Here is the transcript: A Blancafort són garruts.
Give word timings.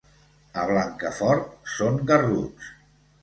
A 0.61 0.63
Blancafort 0.69 1.53
són 1.73 1.99
garruts. 2.13 2.73